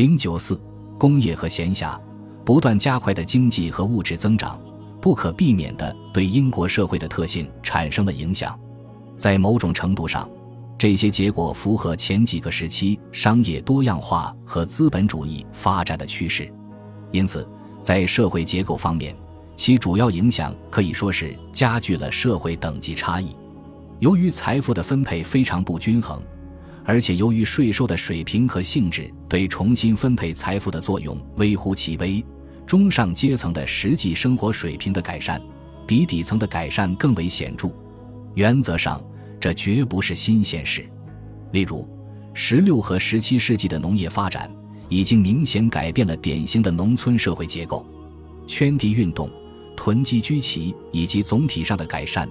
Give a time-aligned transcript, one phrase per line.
[0.00, 0.58] 零九四，
[0.98, 1.94] 工业和闲暇，
[2.42, 4.58] 不断加快的经济和物质增长，
[4.98, 8.58] 不可避免地对英国社会的特性产生了影响。
[9.18, 10.26] 在某种程度上，
[10.78, 16.50] 这些结果符合前几个时期商业多样化和资本主义发展的趋势。
[17.12, 17.46] 因此，
[17.82, 19.14] 在社会结构方面，
[19.54, 23.36] 其主要影响可以说是加剧了社会等级差异。
[23.98, 26.18] 由于财富的分配非常不均衡，
[26.90, 32.20] 而且由于税收的水平和性质对重新分配财富的作用微乎其微，
[32.66, 35.40] 中上阶层的实际生活水平的改善
[35.86, 37.68] 比底层的改善更为显著。
[38.34, 39.00] 原则上，
[39.38, 40.84] 这绝不是新鲜事。
[41.52, 41.88] 例如，
[42.34, 44.50] 十六和十七世纪的农业发展
[44.88, 47.86] 已经明显改变了典型的农村社会结构，
[48.48, 49.30] 圈地运动。
[49.76, 52.28] 囤积居奇以及总体上的改善，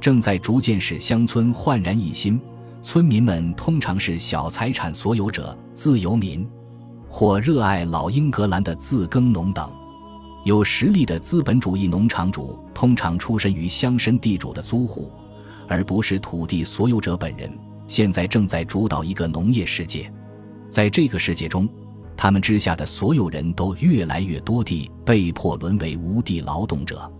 [0.00, 2.40] 正在逐渐使乡村焕然一新。
[2.82, 6.48] 村民们通常是小财产所有者、自由民，
[7.08, 9.70] 或热爱老英格兰的自耕农等。
[10.44, 15.12] 有实力的资本主义农场主通常出身于乡绅地主的租户，
[15.68, 17.52] 而不是土地所有者本人。
[17.86, 20.10] 现在正在主导一个农业世界，
[20.70, 21.68] 在这个世界中。
[22.16, 27.10] 他们之下的所有人都越来越多地被迫沦为无地劳动者，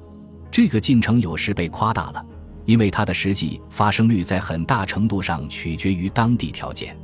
[0.51, 2.25] 这个进程有时被夸大了，
[2.71, 6.97] 因为它的实际发生率在很大程度上取决于当地条件。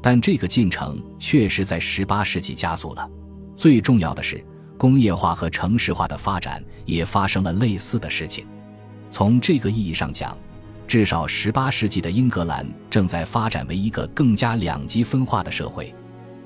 [0.00, 3.06] 但这个进程确实在18世纪加速了。
[3.54, 4.42] 最重要的是，
[4.78, 8.46] 工业化和城市化的发展也发生了类似的事情。
[9.10, 10.34] 从这个意义上讲，
[10.88, 15.94] 至少18世纪的英格兰正在发展为一个更加两极分化的社会。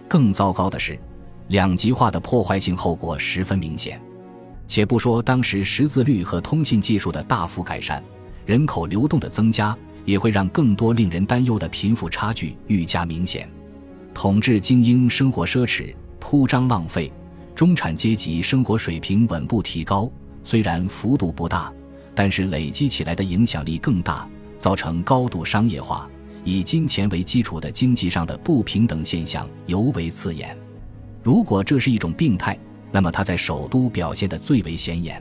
[0.09, 0.99] 更糟糕的是，
[1.47, 4.03] 两极化的破坏性后果十分明显。
[4.67, 8.03] 且不说当时识字率和通信技术的大幅改善，
[8.47, 13.51] 人口流动的增加也会让更多令人担忧的贫富差距愈加明显。
[14.15, 17.13] 统治精英生活奢侈、铺张浪费，
[17.55, 20.11] 中产阶级生活水平稳步提高，
[20.45, 21.73] 虽然幅度不大，
[22.15, 24.27] 但是累积起来的影响力更大，
[24.57, 26.09] 造成高度商业化。
[26.45, 30.57] 以金钱为基础的经济上的不平等现象尤为刺眼。
[31.21, 32.57] 如果这是一种病态，
[32.93, 35.21] 那么它在首都表现得最为显眼。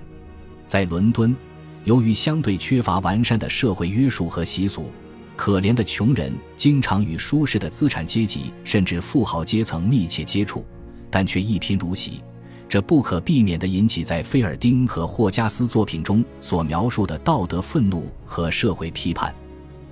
[0.68, 1.36] 在伦敦，
[1.86, 4.92] 由于相对缺乏完善的社会约束和习俗，
[5.36, 10.66] 可怜的穷人经常与舒适的资产阶级甚至富豪阶层密切接触，
[11.12, 12.22] 但却一贫如洗。
[12.68, 19.34] 这不可避免地引起在菲尔丁和霍加斯作品中所描述的道德愤怒和社会批判。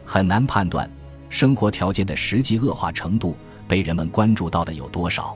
[0.04, 0.90] 很难判断。
[1.30, 3.36] 生活条件的实际恶化程度
[3.68, 5.36] 被人们关注到的有多少？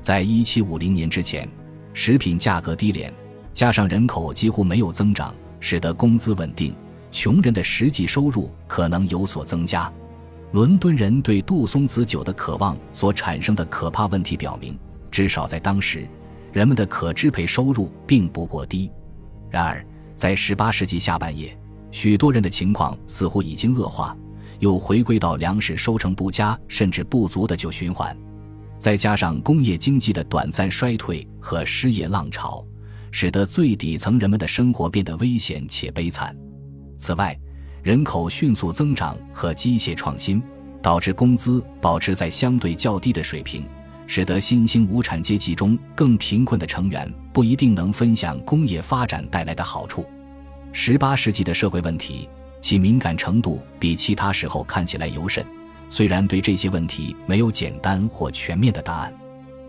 [0.00, 1.48] 在一七五零年之前，
[1.94, 3.12] 食品价格低廉，
[3.54, 6.74] 加上人口几乎没有增长，使得工资稳定，
[7.10, 9.92] 穷人的实际收入可能有所增加。
[10.52, 14.78] 伦敦人对杜松子酒的渴望所产生的可怕问题表明，
[15.10, 16.06] 至少在当时，
[16.52, 18.90] 人们的可支配收入并不过低。
[19.50, 21.56] 然而，在十八世纪下半叶，
[21.90, 24.16] 许多人的情况似乎已经恶化。
[24.60, 28.16] 又回归到粮食收成不佳甚至不足的旧循环，
[28.76, 32.66] 再加上工业经济的短暂衰退和失业浪潮，
[33.10, 36.36] 使得最底层人们的生活变得危险且悲惨。
[36.96, 37.38] 此外，
[37.82, 40.42] 人口迅速增长和机械创新
[40.82, 43.64] 导致工资保持在相对较低的水平，
[44.06, 50.04] 使得新兴无产阶级中更贫困的成员不一定能分享工业发展带来的好处。
[50.72, 52.28] 十八世纪的社会问题。
[52.60, 55.46] 其敏感程度比其他时候看起来尤甚，
[55.88, 59.14] 虽然对这些问题没有简单或全面的答案。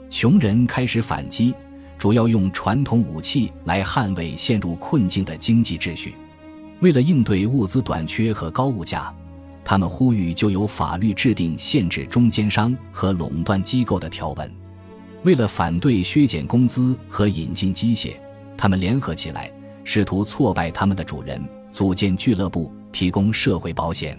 [0.10, 1.54] 穷人开始反击，
[2.00, 6.16] 主要用传统武器来捍卫陷入困境的经济秩序。
[6.80, 9.14] 为了应对物资短缺和高物价，
[9.64, 14.52] 他们呼吁就有法律制定限制中间商和垄断机构的条文。
[15.24, 18.14] 为了反对削减工资和引进机械，
[18.58, 19.52] 他们联合起来，
[19.84, 21.40] 试图挫败他们的主人，
[21.72, 22.74] 组建俱乐部。
[22.92, 24.18] 提供社会保险，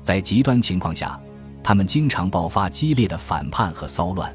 [0.00, 1.20] 在极端情况下，
[1.62, 4.34] 他们经常爆发激烈的反叛和骚乱。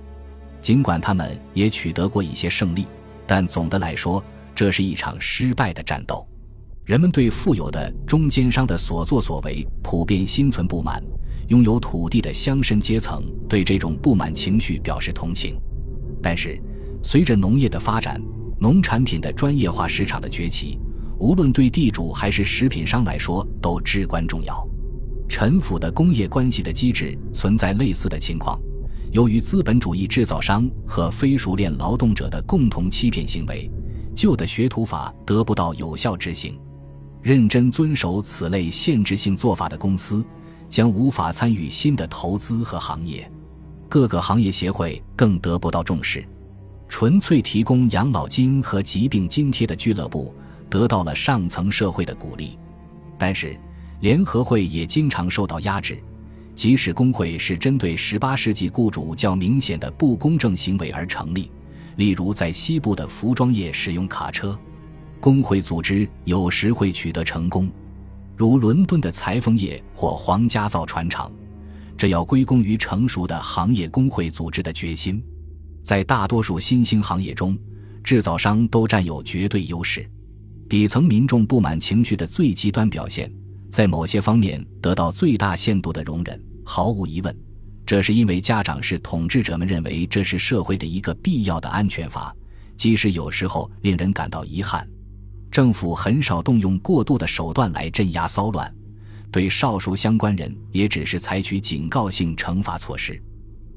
[0.64, 2.88] 尽管他们也取得过一些胜利，
[3.28, 4.24] 但总的来说，
[4.56, 6.26] 这是一场失败的战斗。
[6.86, 11.04] 人们对富有的中间商的所作所为普遍心存不满，
[11.50, 15.60] 拥有土地的乡绅阶层对这种不满情绪表示同情。
[16.22, 16.58] 但是，
[17.04, 18.22] 随着农业的发展，
[18.58, 20.80] 农产品的专业化市场的崛起。
[21.20, 24.66] 无论对地主还是食品商来说都至关重要。
[25.28, 28.58] 陈腐的工业关系的机制存在类似的情况。
[29.14, 33.70] 由于资本主义制造商和非熟练劳动者的共同欺骗行为，
[34.16, 36.60] 旧的学徒法得不到有效执行。
[37.22, 40.26] 认真遵守此类限制性做法的公司
[40.68, 43.32] 将无法参与新的投资和行业。
[43.88, 46.28] 各个行业协会更得不到重视。
[46.90, 50.34] 纯粹提供养老金和疾病津贴的俱乐部
[50.72, 52.58] 得到了上层社会的鼓励，
[53.20, 53.56] 但是
[54.00, 56.02] 联合会也经常受到压制。
[56.56, 61.50] 即使工会是针对18世纪雇主较明显的不公正行为而成立，
[61.96, 64.58] 例如在西部的服装业使用卡车，
[65.20, 67.70] 工会组织有时会取得成功，
[68.36, 71.32] 如伦敦的裁缝业或皇家造船厂，
[71.98, 75.24] 这要归功于成熟的行业工会组织的决心。
[75.82, 77.58] 在大多数新兴行业中，
[78.04, 80.10] 制造商都占有绝对优势，
[80.70, 83.32] 底层民众不满情绪的最极端表现。
[83.74, 87.36] 在某些方面得到最大限度的容忍，毫无疑问，
[87.88, 92.32] 这是因为家长是统治者们认为这是社会的一个必要的安全阀，
[92.78, 94.88] 即使有时候令人感到遗憾。
[95.50, 98.72] 政府很少动用过度的手段来镇压骚乱，
[99.32, 103.20] 对少数相关人也只是采取警告性惩罚措施。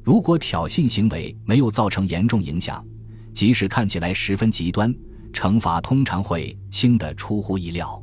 [0.04, 2.84] 如果挑衅行为没有造成严重影响，
[3.32, 4.94] 即使看起来十分极端，
[5.32, 8.02] 惩罚通常会轻得出乎意料。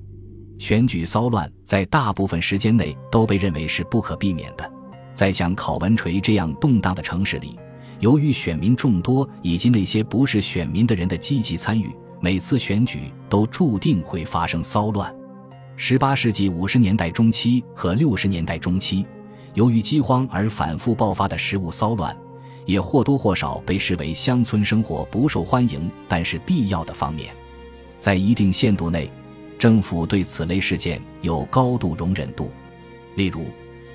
[0.63, 4.71] 选举骚乱在大部分时间内都被认为是不可避免的，
[5.13, 7.59] 在像考文垂这样动荡的城市里，
[7.99, 15.13] 由于选民众多以及那些不是选民的人的积极参与，每次选举都注定会发生骚乱。
[15.77, 19.05] 18世纪50年代中期和60年代中期，
[19.55, 22.15] 由于饥荒而反复爆发的食物骚乱，
[22.65, 27.35] 也或多或少被视为乡村生活不受欢迎但是必要的方面，
[27.99, 29.11] 在一定限度内。
[29.63, 32.51] 政府对此类事件有高度容忍度，
[33.15, 33.45] 例如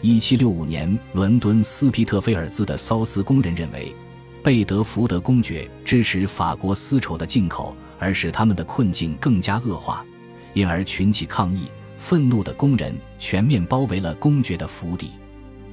[0.03, 3.95] ，1765年伦敦斯皮特菲尔兹的骚丝工人认为，
[4.43, 10.03] 贝德福德公爵支持法国丝绸的进口，而使他们的困境更加恶化，
[10.55, 11.69] 因而群起抗议。
[11.99, 15.11] 愤怒的工人全面包围了公爵的府邸，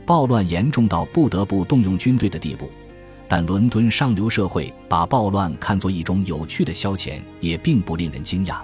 [0.06, 2.70] 暴乱严重到不得不动用军队的地步。
[3.30, 8.58] 但伦敦上流社会把暴乱看作一种有趣的消遣，也并不令人惊讶。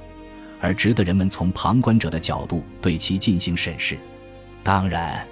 [0.62, 3.98] 而值得人们从旁观者的角度对其进行审视。
[4.64, 5.28] 当然，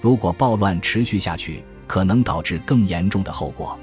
[0.00, 3.76] 如果暴乱持续下去，可能导致更严重的后果。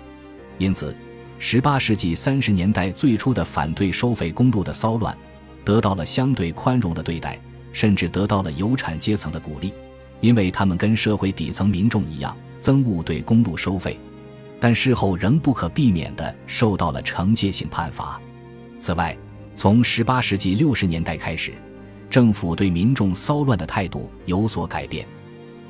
[0.59, 0.95] 因此
[1.41, 5.17] ，18世纪30年代最初的反对收费公路的骚乱，
[5.65, 7.37] 得到了相对宽容的对待，
[7.73, 9.73] 甚至得到了有产阶层的鼓励，
[10.21, 13.99] 因为他们跟社会底层民众一样憎恶对公路收费，
[14.59, 18.21] 但事后仍不可避免地受到了惩戒性判罚。
[18.77, 19.17] 此外，
[19.55, 21.53] 从18世纪60年代开始，
[22.09, 25.07] 政府对民众骚乱的态度有所改变。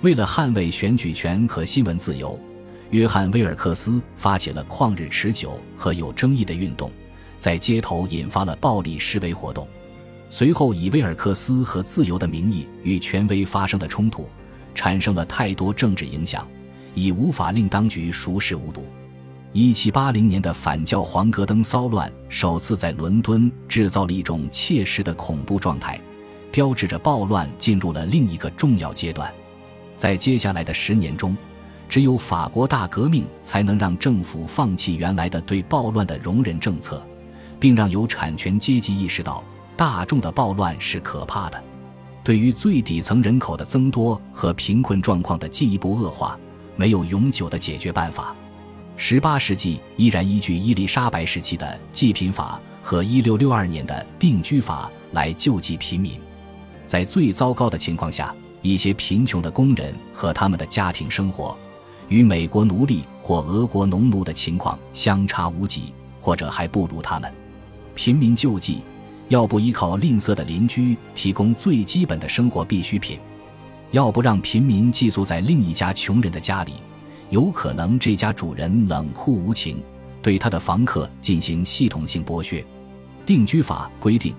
[0.02, 2.38] 为了捍卫选举权和新闻自由，
[2.90, 6.92] 约翰·威尔克斯发起了旷日持久和有争议的运动，
[7.38, 9.68] 在街头引发了暴力示威活动。
[10.32, 14.28] 随后，以威尔克斯和自由的名义与权威发生的冲突，
[14.74, 16.48] 产生了太多政治影响，
[16.96, 18.84] 已无法令当局熟视无睹。
[19.58, 25.98] 一七八零年的反教皇格登骚乱首次在伦敦制造了一种切实的恐怖状态，
[26.52, 29.34] 标志着暴乱进入了另一个重要阶段。
[29.96, 31.38] 在接下来的十年中，
[31.88, 37.02] 只有法国大革命才能让政府放弃原来的对暴乱的容忍政策，
[37.58, 39.42] 并让有产权阶级意识到
[39.78, 41.64] 大众的暴乱是可怕的。
[42.26, 46.38] 对于最底层人口的增多和贫困状况的进一步恶化，
[46.76, 48.36] 没有永久的解决办法。
[48.98, 56.20] 十八世纪依然依据伊丽莎白时期的济贫法和一六六二年的定居法来救济贫民。
[56.88, 61.58] 在最糟糕的情况下，一些贫穷的工人和他们的家庭生活，
[62.08, 67.32] 与美国奴隶或俄国农奴的情况相差无几，或者还不如他们。
[67.96, 68.80] 贫民救济，
[69.28, 73.20] 要不依靠吝啬的邻居提供最基本的生活必需品，
[73.92, 76.74] 要不让贫民寄宿在另一家穷人的家里。
[77.30, 79.82] 有可能这家主人冷酷无情，
[80.22, 82.66] 对他的房客进行系统性剥削。
[83.26, 84.36] 定居法规定，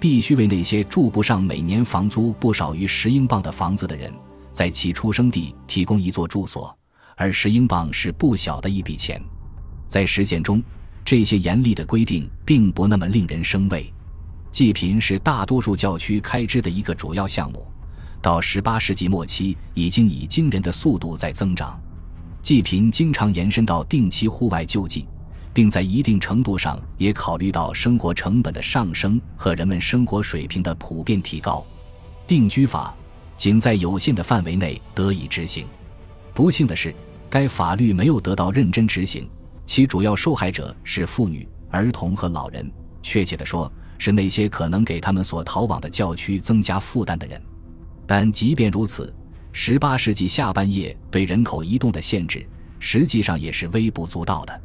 [0.00, 4.12] 必须为那些住不上每年房租不少于十英镑的房子的人，
[4.52, 6.76] 在其出生地提供一座住所，
[7.16, 9.22] 而十英镑是不小的一笔钱。
[9.86, 10.60] 在实践中，
[11.04, 13.92] 这些严厉的规定并不那么令人生畏。
[14.50, 17.64] 济贫是大多数教区开支的一个主要项目，
[18.20, 21.80] 到18世纪末期已经以惊人的速度在增长。
[22.44, 25.08] 济贫经常延伸到定期户外救济，
[25.54, 31.64] 并在一定程度上也考虑到生活成本的上升和人们生活水平的普遍提高。
[32.26, 32.94] 定居法
[33.38, 35.66] 仅在有限的范围内得以执行。
[36.34, 36.94] 不幸的是，
[37.30, 39.26] 该法律没有得到认真执行，
[39.64, 42.70] 其主要受害者是妇女、儿童和老人，
[43.02, 47.40] 确切的说，是那些可能给他们所逃往的教区增加负担的人。
[48.06, 49.10] 但即便如此，
[49.56, 52.44] 十八世纪下半叶对人口移动的限制，
[52.80, 54.60] 实际上也是微不足道的。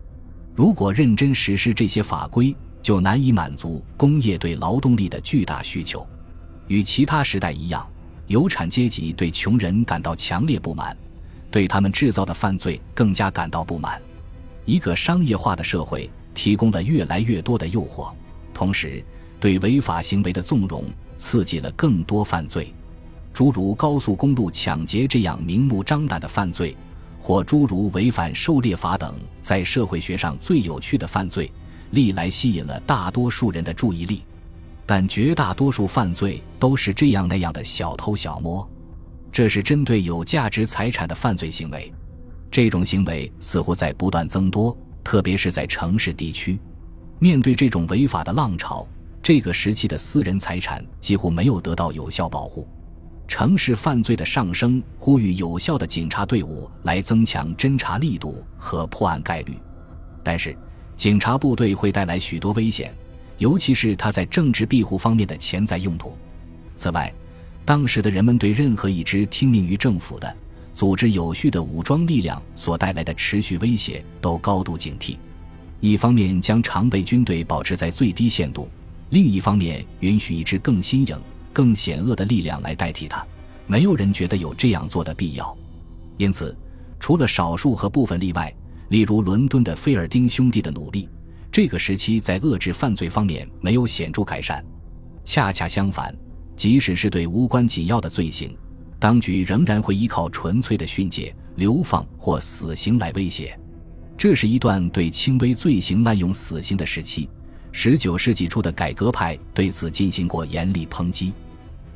[0.56, 6.06] 如果认真实施这些法规，就难以满足工业对劳动力的巨大需求。
[6.68, 7.88] 与其他时代一样，
[8.26, 10.98] 有产阶级对穷人感到强烈不满，
[11.52, 14.02] 对他们制造的犯罪更加感到不满。
[14.66, 18.12] 一个商业化的社会提供了越来越多的诱惑，
[18.56, 19.06] 同时
[19.40, 20.84] 对违法行为的纵容
[21.16, 22.74] 刺激了更多犯罪，
[23.34, 26.76] 诸如高速公路抢劫这样明目张胆的犯罪。
[27.22, 31.52] 或诸如违反狩猎法等在社会学上最有趣的犯罪，
[31.92, 34.24] 历来吸引了大多数人的注意力，
[34.86, 38.66] 但绝大多数犯罪都是这样那样的小偷小摸。
[39.34, 41.94] 这是针对有价值财产的犯罪行为，
[42.50, 46.58] 这种行为似乎在不断增多，特别是在城市地区。
[47.20, 48.88] 面对这种违法的浪潮，
[49.22, 52.66] 这个时期的私人财产几乎没有得到有效保护。
[53.30, 59.56] 城市犯罪的上升，呼吁有效的警察队伍来增强侦查力度和破案概率。
[60.24, 60.58] 但是，
[60.98, 62.92] 警察部队会带来许多危险，
[63.38, 66.18] 尤其是它在政治庇护方面的潜在用途。
[66.76, 67.14] 此外，
[67.64, 70.36] 当时的人们对任何一支听命于政府的、
[70.74, 75.16] 组织有序的武装力量所带来的持续威胁都高度警惕。
[75.80, 78.68] 一方面将常备军队保持在最低限度，
[79.12, 81.16] 另一方面允许一支更新颖。
[81.54, 83.26] 更险恶的力量来代替它，
[83.68, 85.58] 没有人觉得有这样做的必要。
[86.18, 86.56] 因此，
[87.00, 88.54] 除了少数和部分例外，
[88.90, 91.08] 例如伦敦的菲尔丁兄弟的努力，
[91.52, 94.64] 这个时期在遏制犯罪方面没有显著改善。
[95.24, 96.16] 恰恰相反，
[96.56, 98.56] 即使是对无关紧要的罪行，
[99.00, 103.58] 当局仍然会依靠纯粹的训诫、流放或死刑来威胁。
[104.18, 107.30] 这是一段对轻微罪行滥用死刑的时期。
[107.82, 111.32] 十九世纪初的改革派对此进行过严厉抨击。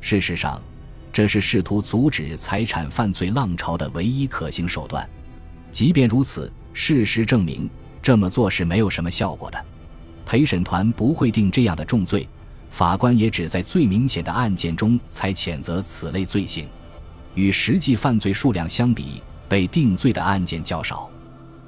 [0.00, 0.58] 事实上，
[1.12, 5.06] 这是试图阻止财产犯罪浪潮的唯一可行手段。
[5.70, 7.68] 即便如此，事实证明
[8.00, 9.62] 这么做是没有什么效果的。
[10.24, 12.26] 陪审团不会定这样的重罪，
[12.70, 16.66] 法官也只在最明显的案件中才谴责此类罪行。
[17.34, 21.10] 与实际犯罪数量相比，被定罪的案件较少。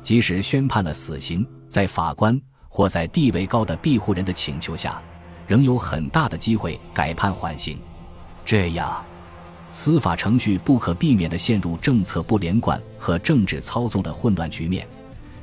[0.03, 2.41] 即使宣判了死刑，在法官。
[2.77, 5.01] 或在地位高的庇护人的请求下，
[5.47, 7.79] 仍有很大的机会改判缓刑。
[8.45, 9.03] 这样，
[9.73, 14.87] 司法程序不可避免地陷入政策不连贯和政治操纵的混乱局面，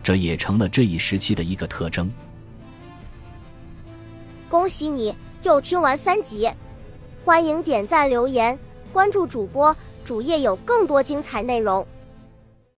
[0.04, 2.08] 这也成了这一时期的一个特征。
[4.48, 6.48] 恭喜你又听完三集，
[7.26, 8.56] 欢迎点赞、留言、
[8.94, 9.76] 关注主播，
[10.06, 11.84] 主页有更多精彩内容。